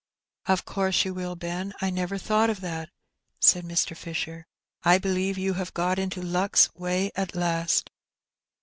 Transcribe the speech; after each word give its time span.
''Of 0.47 0.65
course 0.65 1.05
you 1.05 1.13
will, 1.13 1.35
Ben; 1.35 1.75
I 1.79 1.91
never 1.91 2.17
thought 2.17 2.49
of 2.49 2.61
that," 2.61 2.89
said 3.39 3.63
Mr. 3.63 3.95
Fisher.'' 3.95 4.47
I 4.83 4.97
believe 4.97 5.37
you 5.37 5.53
have 5.53 5.75
got 5.75 5.99
into 5.99 6.23
luck's 6.23 6.73
way 6.73 7.11
at 7.15 7.35
last." 7.35 7.91